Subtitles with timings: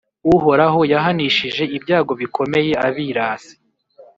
[0.35, 3.53] Uhoraho yahanishije ibyago bikomeye abirasi,